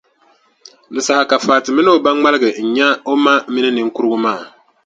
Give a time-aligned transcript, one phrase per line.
[0.93, 4.41] Di saha ka Fati mini o ba ŋmaligi n-nya o ma mini niŋkurugu maa.